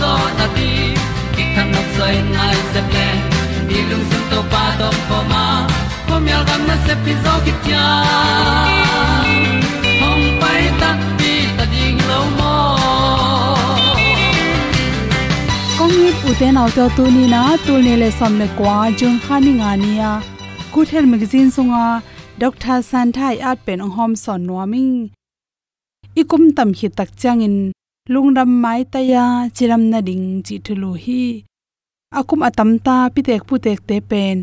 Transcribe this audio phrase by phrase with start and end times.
[0.00, 0.68] zo na ti
[1.34, 3.08] ki kan nok sai nai se ple
[3.68, 5.44] ni lung sun to pa to pa ma.
[6.08, 7.86] Ko myal gam na se pi zo ki tia
[10.00, 10.90] hom pai ta
[11.20, 12.54] ti ta ding lo mo
[15.78, 18.76] kong ni pu te nau te tu ni na tu ni le som ne kwa
[18.98, 20.10] jung khani nga nia
[20.72, 22.02] good health magazine sunga à.
[22.42, 24.92] dr santhai at pen ong hom son nuaming
[26.20, 27.56] ikum tam hi tak changin
[28.08, 29.24] lungram mai ta ya
[29.56, 31.22] chiram na ding chi thulu hi.
[32.18, 34.36] Akum atam ta pitek putek te pen.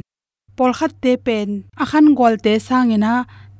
[0.58, 1.50] Pol khat te pen.
[1.84, 3.14] Akhan gol te sangena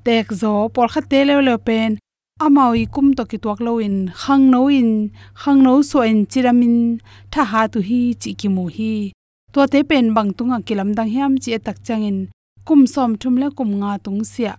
[0.06, 1.92] tek zo pol khat te le le pen.
[2.46, 3.98] Amawi kum to ki tuak lo in.
[4.22, 4.92] Khang no in.
[5.42, 6.78] Khang no so in chiramin
[7.32, 8.94] tha ha tu hi chi ki mu hi.
[9.54, 12.18] To te pen bang tunga kilam dang hiam chi tak changin
[12.68, 14.54] kum som thum le kum nga tung sia.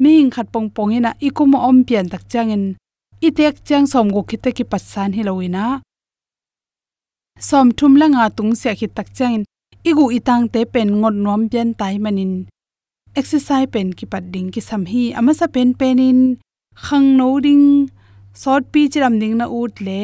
[0.00, 1.10] Mi hing khat pong pong ina.
[1.26, 2.83] Ikum om pian tak changin i
[3.30, 5.66] tek chang som go khite ki patsan hi loina
[7.38, 9.42] som thum la nga tung se khi tak changin.
[9.90, 12.32] Igu itang te pen ngot nom pian tai manin.
[13.20, 15.04] Exercise pen ki pat ding ki sam hi.
[15.18, 16.20] Ama sa pen pen in
[16.84, 17.66] khang no ding.
[18.42, 20.02] Sort pi chiram ding na ut le.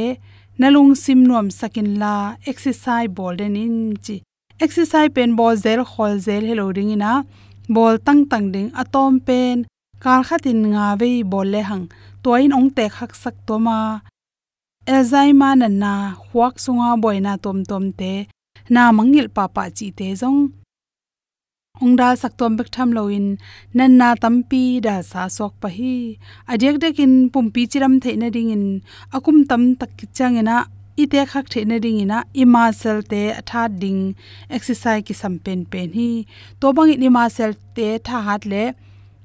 [0.60, 2.14] Nalung sim nuam sakin la.
[2.50, 4.16] Exercise ball den in chi.
[4.64, 7.12] Exercise pen ball zel, khol zel hello ding ina.
[7.74, 8.68] Ball tang tang ding.
[8.82, 9.56] Atom pen
[10.02, 11.86] kar khatin nga ve bol le hang
[12.22, 13.78] toin ong te khak sak to ma
[14.86, 15.92] alzheimer na na
[16.28, 18.12] huak sunga boina tom tom te.
[18.74, 20.40] Na mangil pa pa chi te jong
[22.22, 23.26] sak tom bek tham loin.
[23.76, 25.94] Nan na tampi da sa sok pa hi.
[26.52, 28.66] Adek dekin pumpi chiram theina ding in.
[29.16, 30.56] Akum tam tak changena
[31.02, 32.18] ite khak theina ding ina.
[32.42, 34.02] Ima sel te atha ding.
[34.56, 36.10] Exercise ki sam pen pen hi.
[36.60, 38.64] To bang ima sel te tha hat le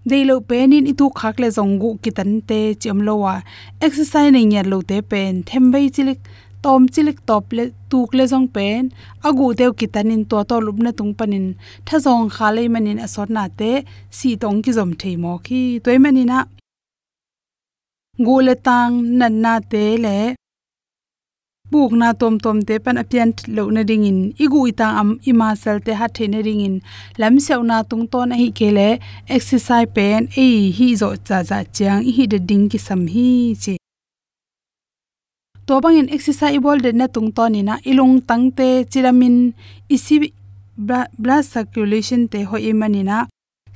[0.09, 3.35] deilo penin itu khak le zongu kitan te chemlo wa.
[3.85, 5.33] Exercise nei nya lo te pen.
[5.49, 6.19] Thembei chilik,
[6.63, 8.81] tom chilik top le, tuk le zong pen.
[9.27, 11.45] Agu teu kitanin to to lupna tung panin
[11.87, 13.71] tha zong kha le manin asot na te,
[14.17, 16.39] si tong ki zom thei mo khi toy manina
[18.25, 20.19] gule tang, nan na te le
[21.71, 24.19] buk na tom tom te pan apian lo na ding in.
[24.43, 26.75] Igu ita am ima sel te ha the na ring in.
[27.17, 32.03] Lam seu na tung ton hi kele exercise pen e hi zo cha cha chang
[32.15, 33.75] hi de ding ki sam hi chi.
[35.67, 39.37] To bang in exercise bol de na tung ton ina ilung tang te chiramin
[39.89, 40.15] isi
[40.77, 43.17] blood circulation te ho imanina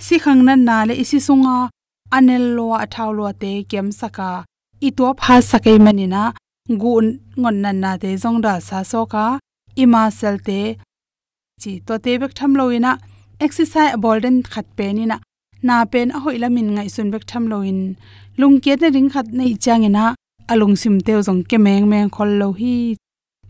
[0.05, 1.69] si khang na na le, isi sunga,
[2.15, 4.29] anel lo athaw lo te kem saka.
[4.81, 6.21] I to pha sakai manina
[6.81, 7.05] gun
[7.41, 9.25] ngon nan na te jong da sa so ka.
[9.83, 10.59] Ima sel te
[11.61, 12.91] chi to te bek tham loina
[13.45, 15.17] exercise bolden khat pe ni na.
[15.67, 17.79] Na pen a hoi lamin ngai sun bek tham loin
[18.39, 20.05] lung ke na ring khat nei changena
[20.51, 22.75] alung sim te jong ke meng meng khol lo hi.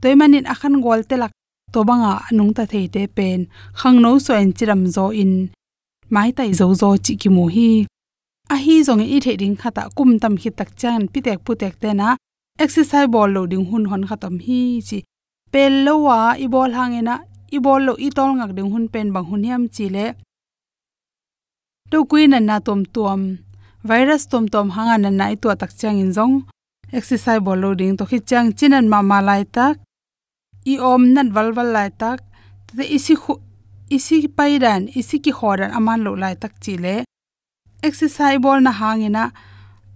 [0.01, 1.31] Toy manin akhan gol te lak.
[1.73, 3.39] To banga anung ta thei te pen.
[3.79, 5.33] Khang no so en chiram zo in.
[6.13, 7.69] Mai tai zo zo chi ki mu hi.
[8.53, 11.51] A hi zong i thei ding khata kum tam hi tak chan pi tek pu
[11.61, 12.09] tek te na
[12.63, 14.99] exercise ball lo ding hun hon khatam hi chi.
[15.53, 17.15] Pel lo wa i ball hangena
[17.55, 20.05] i ball lo i tol ngak ding hun pen bang hun yam chi le.
[21.91, 23.21] To kuin na tom tom
[23.89, 26.35] virus tom tom hanga na nai to tak chang in jong
[26.97, 29.75] exercise ball lo ding to khi chang chinan ma ma lai tak.
[30.71, 32.19] I om nan wal wal lai tak.
[32.67, 33.33] Te isi khu
[33.95, 36.95] isi paidan isi ki horan aman lo lai tak chi le.
[37.87, 39.23] Exercise ball na hangena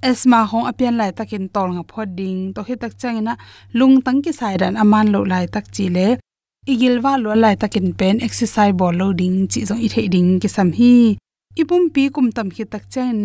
[0.09, 3.33] esma hong apian lai takin tol nga phoding to hi tak changina
[3.79, 6.07] lung tang ki sairan aman lo lai tak chi le.
[6.71, 10.49] Igil wa lo lai takin pen exercise ball loading chi jong i thei ding ki
[10.55, 10.93] sam hi.
[11.61, 13.17] Ipum pi kum tam hi tak chen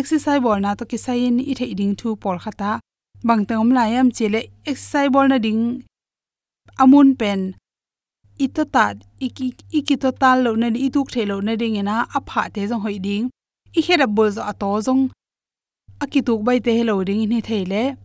[0.00, 2.70] exercise ball na to ki sain i thei ding thu por khata
[3.26, 4.40] bang tengom lai am chile
[4.70, 5.62] exercise ball na ding.
[6.82, 7.40] Amun pen.
[8.44, 8.84] Itota
[9.26, 9.46] iki
[9.78, 13.24] iki total lo na di tuk thelo na ding ina apha te jong hoi ding.
[13.78, 15.02] I hera bol zo ato jong
[16.00, 17.96] akituk bai te hello ding ni theile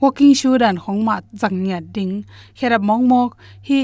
[0.00, 2.24] walking shoe dan khong ma changnya ding.
[2.58, 3.36] Khera mong mok.
[3.68, 3.80] Hi.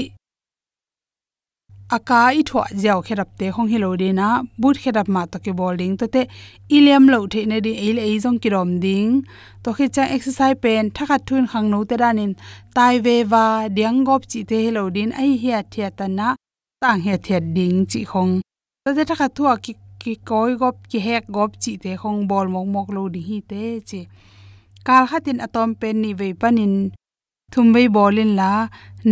[1.97, 4.29] Aka i thwa jaw kherap te khong hello de na.
[4.57, 6.21] But kherap ma to ke bowling to te
[6.69, 9.23] iliam lo the ne di ele ei jong ki rom ding.
[9.63, 12.35] To khi cha exercise pen, thaka thun khang no te ranin
[12.75, 15.11] tai ve wa diang gop chi te hello din.
[15.13, 16.35] Ai hi thia ta na.
[16.81, 18.41] Tang he thia ding chi khong.
[18.85, 22.47] To te thaka thua ki ki koi gop ki hek gop chi te khong bol
[22.53, 24.01] mok mok lo di hi te chi
[24.87, 26.73] kal khatin atom pen ni ve panin
[27.51, 28.51] thum ve bolin la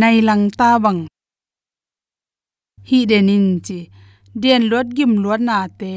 [0.00, 1.00] nai lang ta bang
[2.88, 3.78] hi denin chi
[4.42, 5.92] den lot gim lot na te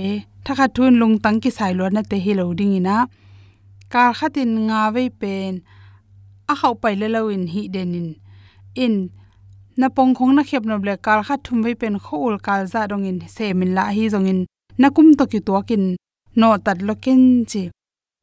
[0.46, 2.98] thakha thun lung tang ki sai lot na te hi lo ding ina
[3.94, 5.54] kal khatin nga ve pen
[6.52, 8.10] a hau pai le lo in hi denin
[8.84, 8.96] in
[9.80, 12.82] na pong khong na khep no ble kal kha thum ve pen khoul kal za
[12.90, 14.40] dong in se min la hi zong in
[14.82, 15.84] nakum to ki to kin
[16.40, 17.22] no tat lokin
[17.52, 17.64] chi.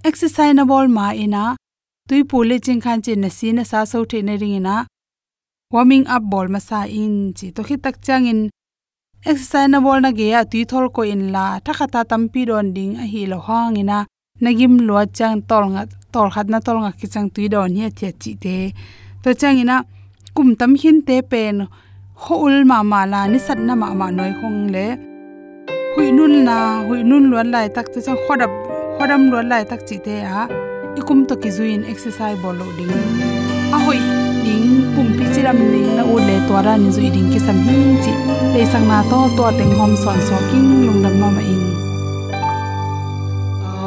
[0.08, 1.44] Exercise na bol ma ina,
[2.08, 4.76] tui pule ching khan chi na si na sa so the na ring ina
[5.72, 7.46] warming up bol ma sa in chi.
[7.54, 8.40] To khi tak chang in
[9.30, 12.66] exercise na bol na ge ya tui thol ko in la tha tam pi don
[12.76, 13.98] ding a hi lo hang ina
[14.58, 15.82] gim lo chang tol nga
[16.14, 18.56] tol khat na tol nga ki chang tui don hi che chi te.
[19.22, 19.76] To chang ina
[20.34, 21.56] kum tam hin te pen
[22.25, 25.15] hol ma ma la ni sat na ma ma noi khong le
[25.96, 26.54] hui nun na
[26.86, 28.52] hui nun luan lai tak tu chang khodap
[28.96, 30.42] khodam luan lai tak chi te a.
[31.00, 32.92] Ikum to ki zuin exercise bol lo ding.
[33.76, 34.00] A hoi
[34.44, 37.58] ding, pum pi chiram ding na u le to ra ni zui ding ki sam
[37.68, 38.12] hi chi.
[38.54, 41.64] Le sang na to to teng hom son so king, lung dam ma ma ing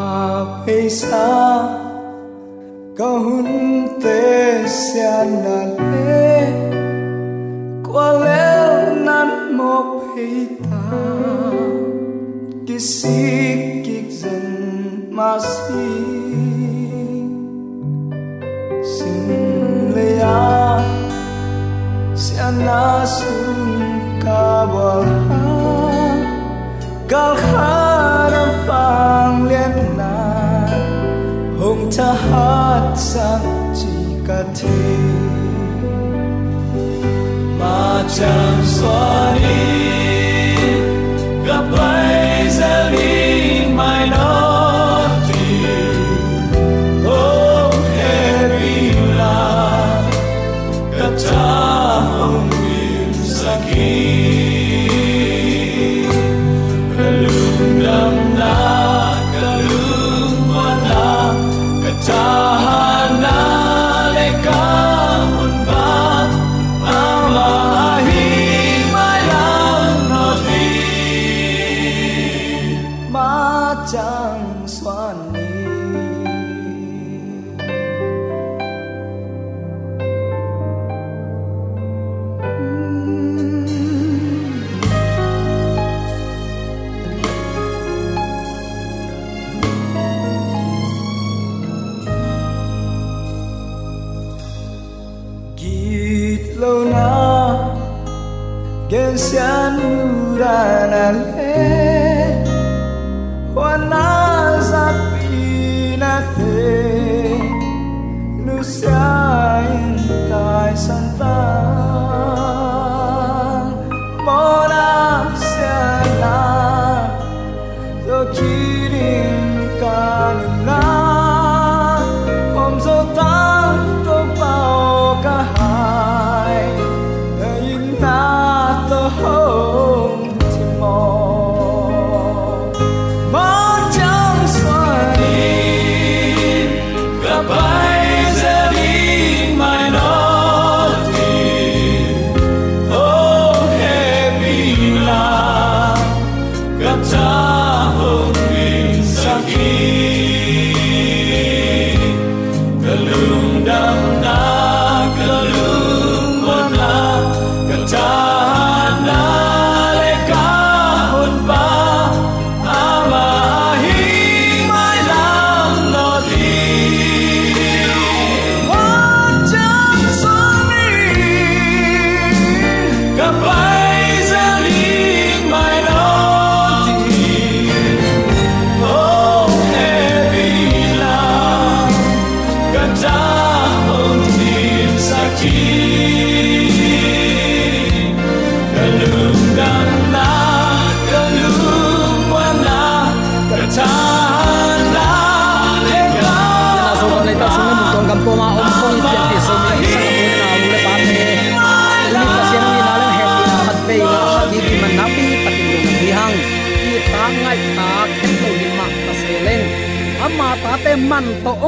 [0.05, 0.17] a
[0.65, 1.25] peisa
[2.97, 3.11] ko
[4.03, 4.19] te
[4.79, 5.57] sian na
[5.91, 6.25] le.
[7.85, 8.43] Kwa le
[9.05, 9.75] nan mo
[10.69, 11.78] ta.
[12.79, 15.74] 惜極人馬斯，
[18.81, 20.81] 勝利啊！
[22.15, 23.19] 像那 sun
[24.24, 25.07] kabalha
[27.07, 30.15] galhara panglena
[31.59, 33.43] hong tahat sang
[33.75, 34.79] chikathe
[37.59, 40.08] ma chang swani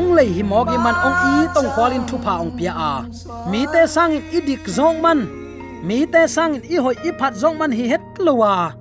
[0.02, 2.94] ong lei hi mo gi man ong i tong kwalin thu pha ong pia a.
[3.52, 5.20] Mi te sang i dik zong man.
[5.88, 8.74] Mi te sang i hoi i phat zong man hi het lowa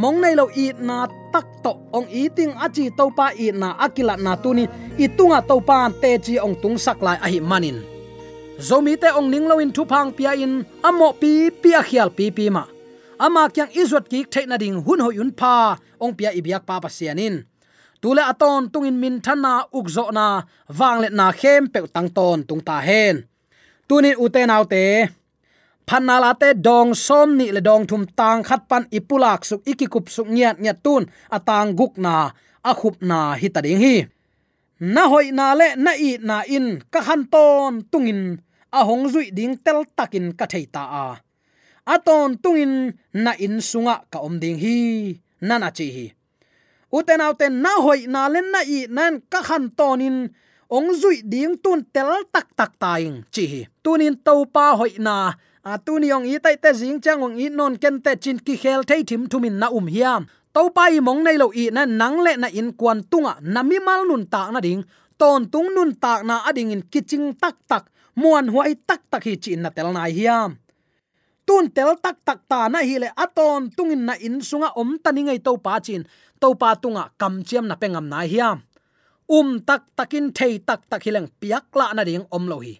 [0.00, 0.98] mong nei lo i na
[1.32, 4.64] tak to ong i ting achi to pa i na akila na tu ni.
[5.04, 7.78] I tunga to pa te chi ong tung sak lai a hi manin.
[8.66, 12.24] Zomi te ong ning lo in thu phang pia in amo pi pia khial pi
[12.36, 12.64] pi ma.
[13.24, 17.51] Ama kyang izot ki thaina ding hun ho yun pa, ong pia ibyak pa pasianin
[18.02, 20.26] tule aton tungin min thana ukzo na
[20.78, 23.16] wangle na khem pe tang ton tung ta hen.
[23.88, 24.82] Tuni uten autte
[25.88, 30.28] phanala te dong som ni le dong thum tang khat pan ipulak suk ikikup suk
[30.34, 31.02] ngiat ngiat tun
[31.36, 32.14] atang guk na,
[32.70, 32.72] a
[33.10, 33.94] na hi ta ding hi.
[34.94, 38.22] Na hoi na le na i na in, ka han ton tungin,
[38.78, 41.06] a hong zui ding tel takin ka theita a.
[41.94, 42.74] Aton tungin
[43.24, 44.76] na in sunga ka om ding hi
[45.48, 46.06] nana chi hi
[46.92, 50.28] uten auten na hoi na len na i nan ka khan tonin,
[50.68, 53.60] ong zui ding tun tel tak tak taing, chi hi.
[53.84, 55.32] Tunin to pa hoi na,
[55.64, 58.54] a tuni ong i tai te jing chang ong i non ken te chin ki
[58.62, 60.28] khel thei thim thumin na um hiam.
[60.52, 63.60] To pa i mong nei lo i na nang le na in kwan tunga, na
[63.62, 64.84] mi mal nun ta na ding,
[65.20, 67.84] ton tung nun ta na ading in kiching tak tak,
[68.20, 70.61] muan huai tak tak hi chin na tel nai hiam
[71.46, 75.22] tun tel tak tak ta na hi le aton tungin na in sunga om tani
[75.26, 76.02] ngai to pa chin.
[76.40, 78.58] To pa tunga kam chiam na pengam na hiam
[79.32, 82.76] um tak takin thei tak tak hileng piak la na ding om lo hi.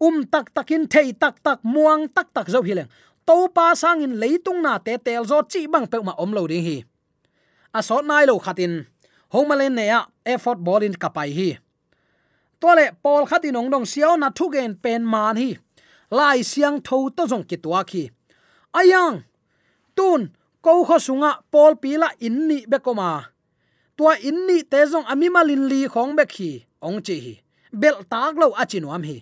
[0.00, 2.88] Um tak takin thei tak tak muang tak tak zo hileng.
[3.28, 6.46] To pa sang in leitung na te tel zo chi bang pe ma om lo
[6.48, 6.78] ding hi.
[7.76, 8.86] A so nai lo khatin.
[9.32, 11.50] Homalen ne ya, effort ball in kapai hi.
[12.60, 15.56] Tole pol khatin ong dong siao na thu gen pen man hi
[16.12, 18.04] lai siang tho to jong ki tua khi
[18.76, 19.24] ayang
[19.96, 20.20] tun
[20.64, 23.32] ko kho sunga pol pila inni bekoma
[23.96, 26.50] tua inni te jong amima lin li khong be khi
[26.86, 27.34] ong chi hi
[27.80, 29.18] bel tak lo achinuam hi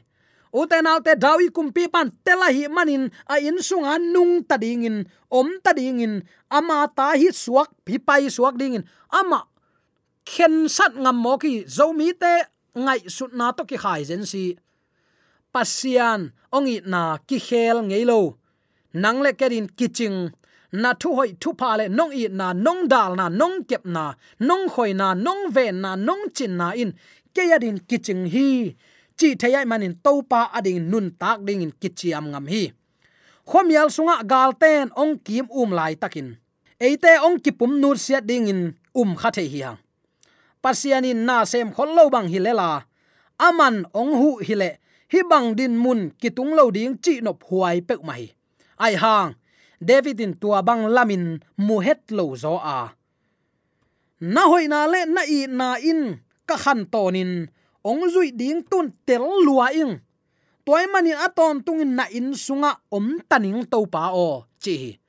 [0.61, 4.99] uten autte dawi kumpi pan tela hi manin a in sunga nung ta ding in
[5.31, 6.15] om ta ding in
[6.51, 9.47] ama ta hi suak hi pai suak ding in ama
[10.27, 12.35] khen sat ngam mo ki zomi te
[12.75, 14.59] ngai sut na to ki khai zen si
[15.52, 16.21] pasian,
[16.57, 18.21] ongi na ki khel ngeilo
[18.92, 20.30] nang le kerin kiching
[20.73, 24.14] na thu hoi thu pa le nong i na nong dal na nong kep na,
[24.49, 26.92] nong khoi na nong ve na nong chin na in.
[27.35, 28.75] Ke ya din kiching hi,
[29.19, 32.62] chi thayai manin to pa ading nun tak ding in kichiam ngam hi.
[33.47, 36.35] Khomial sunga galten ong kim um lai takin.
[36.80, 39.78] Eite ong kipum nur sia ding in um kha the hi hang.
[40.62, 42.83] Pasianin na sem khol lo bang hilela
[43.38, 44.80] aman ong hu hile
[45.11, 48.31] hi bang din mun kitung lo ding chi nop huai pe mai.
[48.79, 49.35] Ai hang,
[49.83, 52.95] david in tua bang lamin mu het lo zo a.
[54.23, 57.50] Na hoi na le na i na in ka khan tonin
[57.83, 59.99] ong zui ding tun tel lua ing.
[60.62, 65.00] Toy manin aton tungin na in sunga om taning to pa o, chi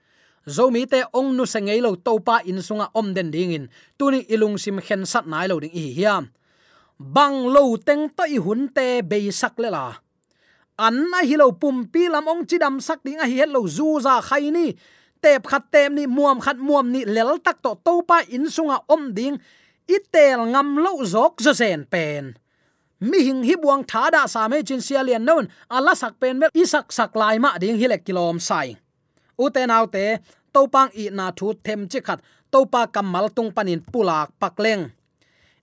[0.49, 3.65] zomi te ong nu sengei lo to pa in sunga om den ding in
[3.99, 6.33] tuni ilung sim khen sat nai lo ding hi hiam
[7.01, 9.85] bang lo teng toi hun te be sak le la.
[10.77, 13.65] An na hi lo pum pi lam ong chi dam sak ding a hi lo
[13.67, 14.77] zu za khai ni.
[15.21, 18.77] Tep khat tem ni, muam khat muam ni, lel tak to to pa in sunga
[18.89, 19.37] om ding.
[19.85, 22.37] Itel ngam lo zok zo sen pen.
[23.01, 26.39] Mi hing hi buang tha da sa me chin sia lian non ala sak pen
[26.39, 28.77] me isak sak lai ma ding hi le kilom sai.
[29.37, 30.05] U te nau te
[30.53, 32.19] to pang i na thu them chi khat.
[32.51, 34.83] To pa kamal tung panin pulak pakleng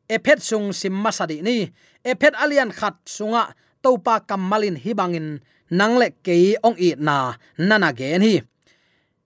[0.09, 1.69] ephet sung sim masadi ni.
[2.03, 3.53] Ephet alian khat sunga
[3.85, 8.41] topa kamalin hibangin nangle ke ong i na nana gen hi.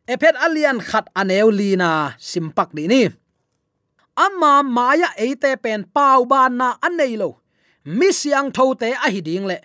[0.06, 3.02] Ephet alian khat aneu lina simpak di ni.
[4.18, 7.40] Amma maya eite pen pau ban na anei lo.
[7.86, 9.58] Mi siang thote a hiding le.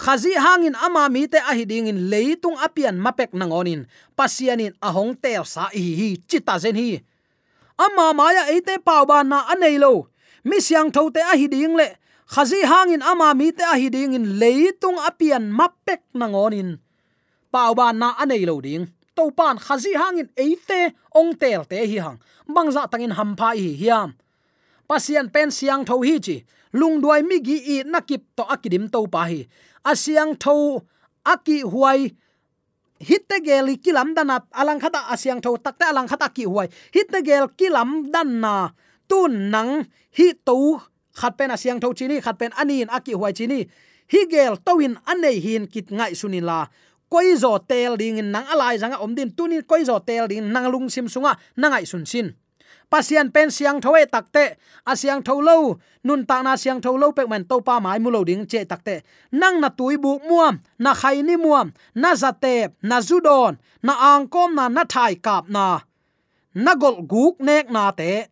[0.00, 3.84] Khazi hangin ama mi te a hiding in leitung apian mapek nangonin.
[4.16, 7.02] Pasianin ahong tel sa hi hi chita zen hi.
[7.76, 10.09] Amma maya eite pau ban na anei lo
[10.44, 11.88] mi siang tho te a hi ding le.
[12.30, 16.78] Khazi hangin ama mi te a hi ding in leitung apian mapek nangonin
[17.50, 18.86] pau ban na anei lo ding.
[19.16, 22.18] To pan khazi hangin eite ong tel te hi hang.
[22.48, 24.14] Bangza tangin hampa hi hiam.
[24.88, 26.36] Pasian pen siang tho hi chi.
[26.72, 29.46] Lung duai mi gi i nakip to akidim to pa hi.
[29.84, 30.86] Asiang tho
[31.26, 32.14] aki huai.
[33.00, 36.68] Hitte gel kilam dana alang khata asyang tho takte alang khata ki huai.
[36.94, 38.70] Hitte gel kilam dan na
[39.10, 39.84] tun nang
[40.16, 40.78] hi to
[41.18, 43.60] khat pen asiang tho chini khat pen anin aki huai chini.
[44.12, 46.66] Hi gel towin anei hin kit ngai sunin la
[47.10, 50.86] koi zo tel ding nang alai zanga omdin tunin koi zo tel ding nang lung
[50.94, 52.26] sim sunga, nangai sun sin.
[52.90, 54.44] Pasian pen siang thoe takte
[54.86, 58.46] asiang tho lo, nun ta na siang tholo pek man to pa mai mulo ding
[58.50, 63.58] che takte nang na tui bu muam, na khai ni muam, na zate na zudon
[63.82, 65.80] na angkom na na thai kap na.
[66.54, 68.26] Na gol guk nek na te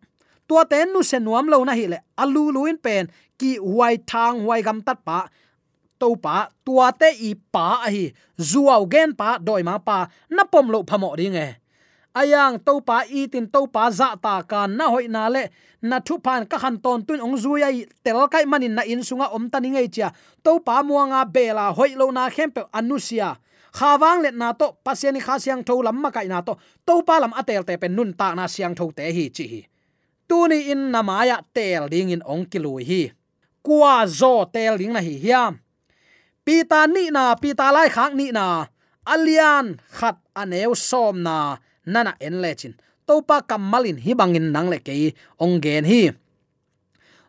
[0.49, 1.97] tua ten nu sen nuam lo na hi le.
[2.17, 3.05] Alu luin pen
[3.39, 5.19] ki huai thang, huai gam tat pa
[5.99, 6.35] to pa
[6.65, 8.05] tua te i pa a hi
[8.49, 9.97] zuaw gen pa, doi ma pa.
[10.35, 11.49] Na pom lo phamo ding e
[12.19, 15.43] ayang to pa i tin to pa, za ta kan na hoi na le.
[15.81, 18.99] Na thu pan ka han ton tun ong zu ai, tel kai manin na in
[19.07, 20.11] sunga om tani ngei cha
[20.43, 23.37] to pa muanga bela hoi lo na khem pe anusia.
[23.77, 26.57] Khawang let na to pasiani kha siang tho lam ma kai na to.
[26.87, 29.61] To pa lam atel te pen nun ta na siang tho te hi chi hi
[30.29, 33.01] tuni in namaya tel ding in ong kilui hi.
[33.65, 35.57] Kwa zo tel ding na hi hiam.
[36.45, 38.69] Pita ni na, pita lai khang ni na.
[39.09, 41.57] Alian khat aneu som na.
[41.89, 42.77] Nana en lechin
[43.09, 44.93] topa kamalin hi bangin nang le ke
[45.41, 46.13] ong gen hi.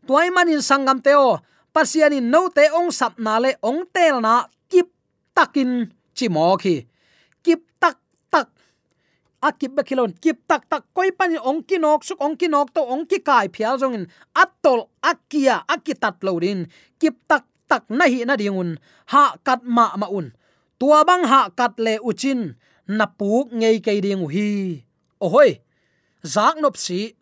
[0.04, 1.40] Tuai manin sangam teo
[1.72, 4.92] pasiani no te ong sap na le ong tel na kip
[5.32, 6.84] takin chi mo khi
[9.40, 13.48] akip bekilon kip tak tak, koi pani ong nok, suk ong nok, to ongki kai,
[13.48, 14.04] phial jongin
[14.36, 16.68] atol akia akitat lorin
[17.00, 18.76] kip tak tak nahi na dingun
[19.12, 20.32] ha kat ma ma un,
[20.78, 24.84] tua bang ha kat le uchin na puk ngei ke ding hi
[25.24, 25.60] ohoi,
[26.20, 27.16] zak nop si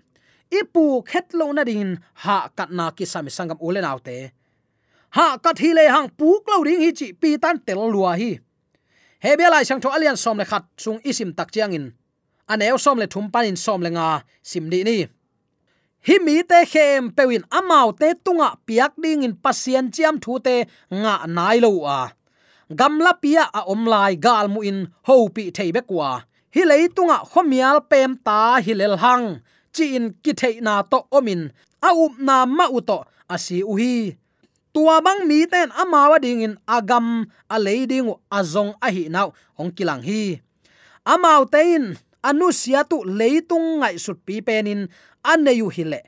[0.51, 4.33] ipu khet lo na din ha kat na ki sami sangam ule autte
[5.17, 8.41] ha kat hi le hang puk lo ding hi chi pi tan tel lua hi.
[9.19, 11.87] Hebelai sang tho alian som le khat sung isim tak chiang in
[12.53, 14.09] aneu som le thum pan in som lenga
[14.51, 14.99] nga ni
[16.07, 20.57] hi mi te khem pewin amau te tunga piak ding in pasien chiam thu te
[21.03, 22.01] nga nai lo a
[22.79, 26.11] gamla pia a omlai gal mu in ho pi thei bekwa
[26.55, 29.27] hi leitunga khomial pem ta hi lel hang.
[29.75, 30.33] Chi in ki
[30.67, 31.43] na to omin
[31.89, 32.99] a up na ma u to
[33.35, 34.17] asi u hi.
[34.73, 37.07] Tua bang mi ten amawa ding in agam
[37.55, 38.09] a leiding
[38.39, 39.29] azong a hi nau,
[39.61, 40.41] ong kilang hi.
[41.13, 44.89] Amau tein anu sia tu leitung ngai sut pi penin
[45.23, 46.01] aneyu hile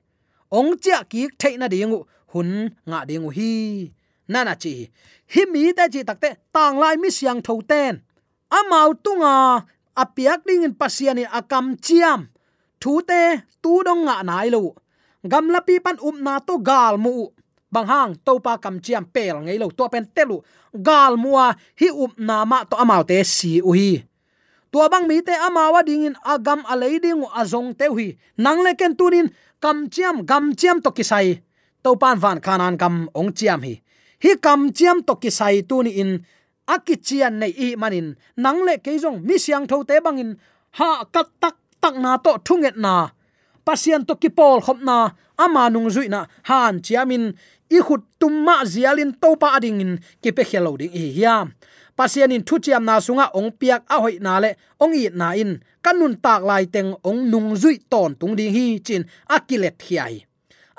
[0.50, 2.00] ong cha ki theina dingu
[2.32, 2.50] hun
[2.88, 3.50] nga dingu hi.
[4.30, 4.74] Nana chi,
[5.32, 7.94] hi mi ta chi takte tang lai mi siang tho ten.
[8.58, 9.34] Amau tunga
[10.02, 12.20] apiak ding in pasiani akam chiam.
[12.80, 13.22] Thu te,
[13.62, 14.62] tu dong nga nai lo
[15.30, 17.28] gam la pi pan um na to gal mu
[17.68, 20.40] bang hang to pa kam chiam pel ngei lo to pen telu
[20.72, 23.90] gal mua hi um na ma to amau te si u hi
[24.70, 28.18] tua bang mi te amawa ding in agam alei ding azong te hui.
[28.38, 29.28] Nang le ken tunin
[29.60, 31.42] kam chiam, gam chiam to kisai.
[31.82, 33.82] To pan van khanan kam ong chiam hi.
[34.22, 36.24] Hi kam chiam to kisai tu ni in
[36.74, 40.36] akichian nei i manin nang le ke jong mi siang tho te bangin
[40.78, 43.10] ha, kat tak tak na to thunget na.
[43.66, 47.34] Pasien to kipol khop na, ama nung zui na, han chiamin
[47.70, 51.52] i khut tumma zialin to pa ading in, ki khelo ding i hiam
[52.00, 55.60] pasian in thuchiam na sunga ong piak a hoi na le ong i na in.
[55.84, 60.24] Kanun tak lai teng ong nung zui ton tung ding hi chin akilet hiai.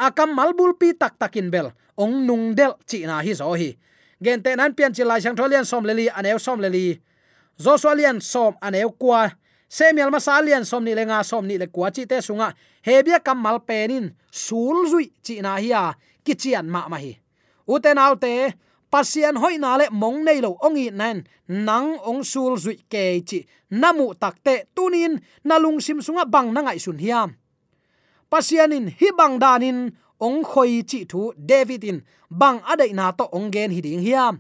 [0.02, 3.78] Akam malbul pi tak takin bel, ong nung del chi na hi zo hi.
[4.18, 6.98] Gen te nan pian chi lai sang tholian som leli anew som leli
[7.62, 9.30] joshua som anew kwa.
[9.70, 12.54] Semial masalian som ni lenga som ni le kwa chi te sunga.
[12.82, 15.94] Hebia kamal penin sul zui chi na hi a
[16.26, 17.14] kichian ma ma hi.
[17.68, 18.58] Uten autte
[18.92, 23.40] pasian hoi na le mong nei lo ongi nan nang ong sul zui ke chi
[23.82, 25.14] namu takte tunin
[25.48, 27.30] nalung sim sunga bang na ngai sun hiam.
[28.32, 29.80] Pasianin hi bang danin
[30.26, 31.98] ong khoi chi thu davidin
[32.30, 34.36] bang adai na to ong gen hi ding hiam.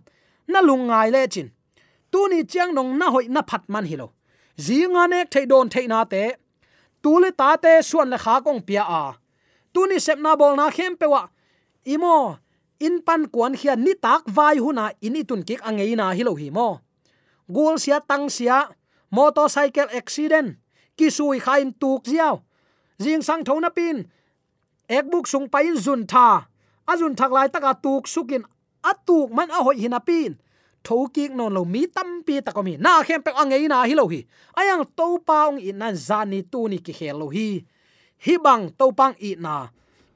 [0.51, 1.47] Nalung ngai le chin.
[2.11, 4.07] Tuni chiang nong na hoi na phat man hi lo.
[4.65, 6.23] Zinga nek thei don thei na te.
[7.03, 9.03] Tule ta te suan le kha kong pia a.
[9.73, 11.21] Tuni sep na bol na khem pewa
[11.93, 12.37] imo
[12.81, 16.81] in pan kuan hian ni tak vai huna ini tun kik angeina na hi mo.
[17.45, 18.73] Gul sia, tang sia,
[19.13, 20.57] motorcycle accident
[20.97, 22.41] ki sui khain tuk ziaw.
[22.97, 24.09] Jing sang thona pin,
[24.89, 26.47] ekbuk sung pain zun tha.
[26.89, 28.43] Azun thak lai taka tuk sukin
[28.81, 30.33] atuk man a hoi hinapin
[30.83, 34.05] thoki non lo mi tam pi ta ko mi na khem pe angeina hi lo
[34.09, 34.25] hi.
[34.57, 37.61] Ayang to paung in nan zani tu ni ki khel lo hi.
[38.25, 39.69] Hi bang to pang i na.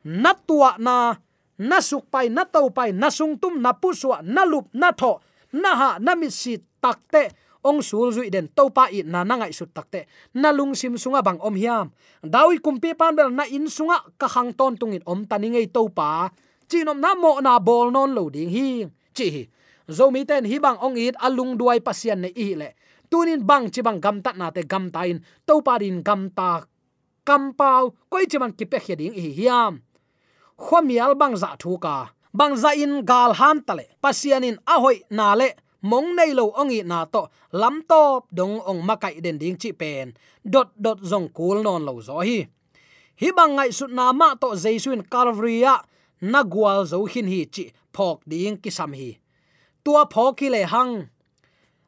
[0.03, 1.15] Na tua na
[1.57, 4.91] na suk pai, na to pai, na sung tum, na pu suwa na lup, na
[4.91, 5.19] tho,
[5.53, 7.31] na ha, na mi si takte
[7.65, 10.05] ong sul zui den to pa i na nangai su takte
[10.37, 11.89] na lung sim sunga bang om hiam.
[12.21, 15.89] Dawi kumpi pan bel na in sunga, ka hang ton tungin om tani ngei to
[15.89, 16.29] pa.
[16.69, 18.85] Chinom na mo na bol non lo ding hi.
[19.17, 19.49] Chi
[19.89, 22.77] zomi ten hi bang ong it alung duai pasian ne i le.
[23.09, 25.17] Tunin bang chi bang gam ta na te gam ta in.
[25.49, 26.61] To pa din gam ta
[27.25, 27.97] kam pau.
[28.09, 29.81] Koi chi man ki pe khia ding hi hiam
[30.57, 32.11] khomial bang za thu ka.
[32.33, 35.49] Bang za in gal han tale pasian in ahoi na le.
[35.81, 37.29] Mong nei lo ongi na to.
[37.51, 40.13] Lam to dong ong makai den ding chi pen.
[40.43, 42.47] Dot dot zong kul non lo zo hi.
[43.21, 45.63] Hi bang ngai sut na ma to jaisuin calvary
[46.21, 49.17] na gwal zo hin hi chi phok ding ki sam hi.
[49.83, 51.09] Tua phok ki le hang.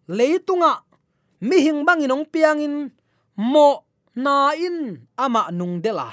[0.07, 0.73] Leitunga,
[1.41, 2.75] mi hing bang inong piang in,
[3.35, 3.83] mo
[4.15, 6.09] na in ama nung de la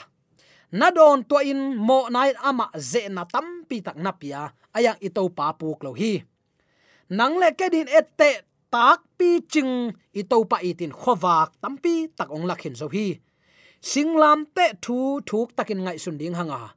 [0.74, 5.22] na don to in mo nai ama ze na tampi tak na pia, ayang ito
[5.30, 6.18] pa puk lo hi.
[7.14, 8.42] Nang le ke din ette
[8.74, 13.14] tak pi ching ito pa itin khowak tampi tak ong lakhin zo hi.
[13.78, 16.74] Singlam te thu thuk takin ngai sun ding hanga.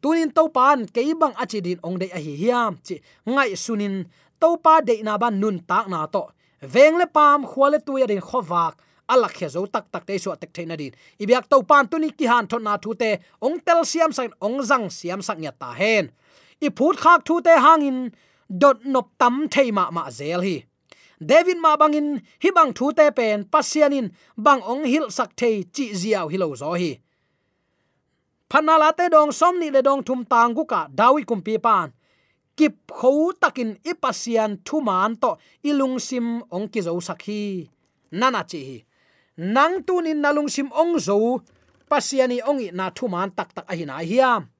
[0.00, 2.96] Tunin to pan ke bang achi din ong de a hi hiam, chi
[3.28, 4.08] ngai sunin
[4.40, 6.32] to pa de na ban nun tak na to.
[6.64, 8.72] Veng le pam khwale tu ya din khowak
[9.08, 10.92] ala khe zo tak tak te so tek theina din.
[11.20, 14.32] Ibyak to pan tu ni ki han thon na thu te, ong tel siam sang,
[14.40, 16.10] ong zang siam sang ya ta hen.
[16.60, 18.12] I phut khak thu te hangin,
[18.48, 20.56] dot nop tam thei ma ma zel hi.
[21.20, 25.94] David ma bangin hi bang thu te pen pasianin bang ong hil sak thei chi
[26.00, 26.92] ziaw hi lo zo hi.
[28.50, 31.92] Phanala te dong som ni le dong thum tang gu ka dawi kum pi pan.
[32.56, 35.30] Kip kho takin ipasian thuman to
[35.68, 37.68] ilung sim ong ki zo sakhi
[38.12, 38.78] nana chi hi
[39.36, 41.42] nang tunin nalung sim ong zo
[41.90, 44.50] pasiani ong i na thu man tak tak a hi hiam.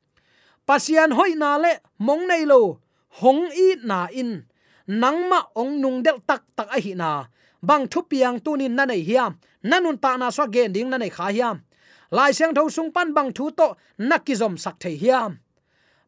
[0.67, 2.81] Pasian hoi na le mong nei lo,
[3.21, 4.45] hong i na in.
[4.89, 7.27] Nangma ong nung del tak tak a na
[7.63, 9.39] bang thu piang tunin na nei hiam.
[9.65, 11.63] Nanun ta na so gen ding na nei kha hiam.
[12.11, 15.39] Lai siang tho sung pan bang thu to nakizom sak the hiam.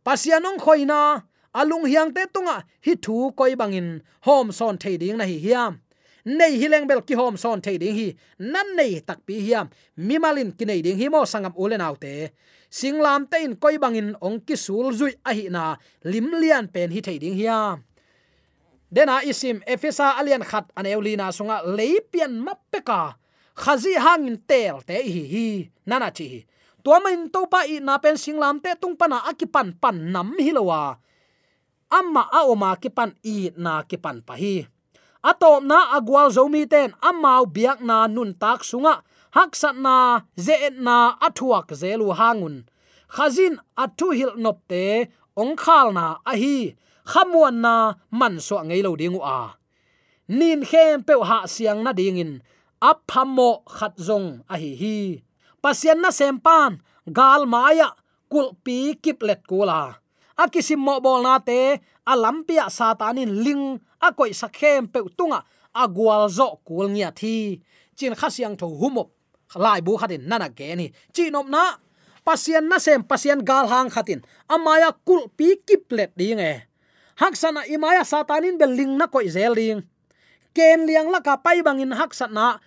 [0.05, 1.25] Pasianong khoina
[1.55, 5.73] alung hiang te tunga hi thu koi bangin hom son thei ding na hi hiam
[6.27, 8.09] nei hileng bel ki hom son thei ding hi,
[8.39, 12.35] nan nei tak pi hiam mimalin ki nei ding hi mo sangam ulen autte
[12.71, 16.91] singlam te in koi bangin ong ki sul zui a hi na, lim lian pen
[16.91, 17.87] hi thei ding hiam.
[18.91, 23.15] Dena isim efesa alian khat an eulina sunga leipian mappeka
[23.55, 25.47] khazi hangin tel te hi hi,
[25.87, 26.41] nana chi hi.
[26.85, 30.99] To main to pa i na pen singlam te tung pana akipan pan nam hilowa
[31.91, 34.35] amma aoma kipan i na kipan pa
[35.27, 39.03] hi atom na agwal zomi ten amau biak na nun tak sunga.
[39.35, 42.65] Haksat na ze na athuak zelu hangun.
[43.11, 46.77] Khazin athu hil nop te ong khal na ahi.
[47.05, 49.59] Khamuan na man so ngei lo dingu a.
[50.29, 52.43] Nin khem pe ha siang na dingin.
[52.81, 54.99] Aphamo khat zong ahi hi.
[55.63, 56.83] Pasian na sempan
[57.19, 57.89] gal maya
[58.31, 60.06] kul pi kiplet kula
[60.37, 66.89] akisim mo bol na te alampia satanin ling akoi sakhem pe tunga agwal zo kul
[66.93, 67.61] nia thi.
[67.97, 69.09] Chin khasiang tho humop
[69.57, 70.87] lai bu khatin nana ge ni.
[71.17, 71.81] Chinom na,
[72.25, 76.67] pasien na sem pasien gal hang khatin amaya kul pi kiplet ding e.
[77.17, 79.81] Haksana imaya satanin bel ling na koi zeling
[80.57, 82.61] ken liang la ka pai bangin haksana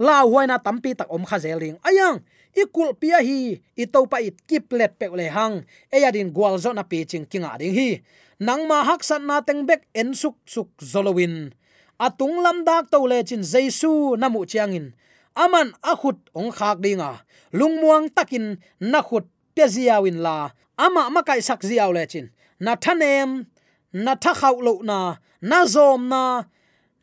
[0.00, 2.20] la huaina tampi tak om kha zeling ayang
[2.56, 5.66] ikul pia hi itopa it kiplet pe le hang.
[5.92, 5.98] E
[6.36, 8.02] gwalzo na pi ching kinga ding hi.
[8.40, 11.52] Nang ma haksat na teng bek en suk suk zolowin.
[11.98, 14.92] Atung lam dak to le chin jaisu namu chiangin.
[15.36, 20.50] Aman akhut ong khak dinga lungmuang takin na khut peziawin la.
[20.76, 22.30] Ama makai sak ziaw le chin.
[22.60, 23.46] Na thanem,
[23.92, 24.98] na tha khau lo na
[25.42, 26.22] na zom na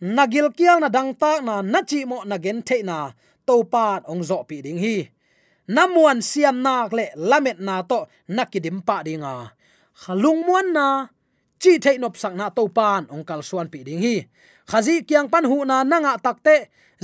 [0.01, 3.11] na gil kial na dang ta na na chi mo na gen the na.
[3.47, 4.95] To pat ong zo pi ding hi
[5.67, 9.53] namuan siam nak le, lamet na to nakidim pa dinga
[10.01, 10.87] khalung muan na,
[11.61, 14.15] chi thei nop sak na to pan, ong kal suan pi ding hi.
[14.69, 16.55] Khazi kyang pan hu na nanga takte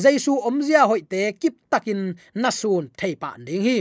[0.04, 2.02] jaisu omzia hoite kip takin
[2.41, 3.78] nasun thei pa ding hi.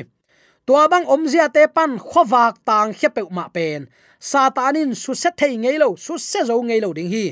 [0.67, 3.89] Tua bang omzia te pan khowak tang khepe ma pen.
[4.21, 7.27] Satanin su se thei ngei lo, su se zo ngei lo ding hi.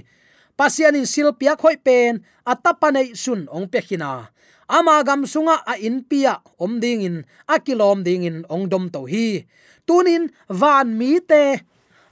[0.59, 4.31] Pasianin silpia khoi pen atapanei sun ong pekhina
[4.69, 7.17] ama gam sunga a in pia, om ding in
[7.49, 9.45] akilom ding in ong dom to hi.
[9.85, 11.61] Tunin van mi te,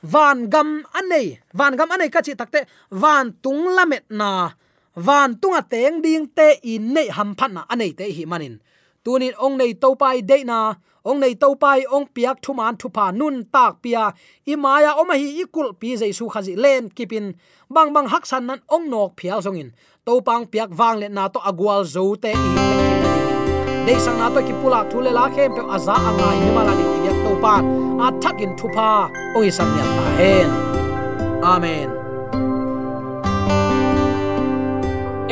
[0.02, 4.52] van gam anei, van gam anei kachi takte van tung lamet na,
[4.96, 8.60] van tunga teng ding te in nei ham phat na anei te hi manin.
[9.02, 10.76] Tunin ong nei to pai de na
[11.08, 14.04] ong nei to pai ong piak thuman thupa nun tak pia.
[14.46, 17.26] Imaya omahi hi ikul pi jaisu khazi len kipin
[17.74, 19.70] bang bang hak san nan ong nok phial songin
[20.06, 22.48] to pang piak wang le na to agwal zo te i
[23.86, 26.86] dei sang na to ki pula thule la khem pe aza anga i mala ni
[27.06, 27.62] yak to pan
[28.04, 28.88] a thakin thupa
[29.34, 30.50] ong isam sam ya ta hen
[31.54, 31.88] amen.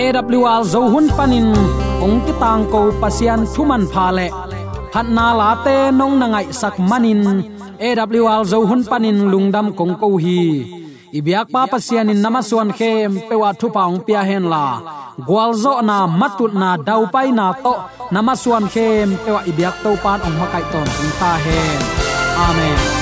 [0.04, 1.50] AWR zo hun panin
[2.04, 4.26] ong ki tang ko pasian thuman pha le
[4.92, 7.22] phat na la te nong na ngai sak manin.
[7.80, 10.40] Awl zo hun panin lungdam kong ko hi.
[11.18, 14.66] Ibyak pa pasian in namaswan khem pewa thu paung pia hen la.
[15.26, 17.74] Gwalzo na matut na dau pai na to
[18.14, 20.88] namaswan khem pewa ibyak to pan ong makai ton
[21.20, 21.80] ta hen.
[22.46, 22.99] Amen.